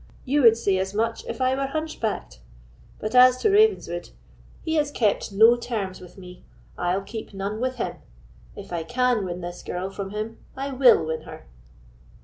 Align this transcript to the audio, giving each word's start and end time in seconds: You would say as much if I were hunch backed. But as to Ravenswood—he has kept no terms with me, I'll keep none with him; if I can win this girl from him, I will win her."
You 0.25 0.41
would 0.41 0.57
say 0.57 0.79
as 0.79 0.95
much 0.95 1.23
if 1.27 1.39
I 1.41 1.53
were 1.53 1.67
hunch 1.67 1.99
backed. 1.99 2.39
But 2.97 3.13
as 3.13 3.37
to 3.43 3.51
Ravenswood—he 3.51 4.73
has 4.73 4.89
kept 4.89 5.31
no 5.31 5.55
terms 5.57 6.01
with 6.01 6.17
me, 6.17 6.43
I'll 6.75 7.03
keep 7.03 7.35
none 7.35 7.59
with 7.59 7.75
him; 7.75 7.97
if 8.55 8.73
I 8.73 8.81
can 8.81 9.23
win 9.25 9.41
this 9.41 9.61
girl 9.61 9.91
from 9.91 10.09
him, 10.09 10.39
I 10.57 10.71
will 10.71 11.05
win 11.05 11.21
her." 11.21 11.45